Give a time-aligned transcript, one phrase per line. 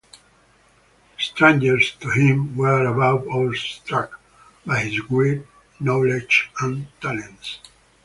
[1.19, 4.19] Strangers to him were above all struck
[4.65, 5.45] by his great
[5.79, 7.59] knowledge and talents.